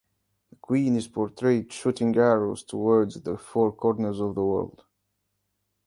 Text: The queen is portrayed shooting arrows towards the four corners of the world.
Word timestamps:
The 0.49 0.55
queen 0.55 0.95
is 0.95 1.07
portrayed 1.07 1.71
shooting 1.71 2.15
arrows 2.17 2.63
towards 2.63 3.21
the 3.21 3.37
four 3.37 3.71
corners 3.71 4.19
of 4.19 4.33
the 4.33 4.43
world. 4.43 4.83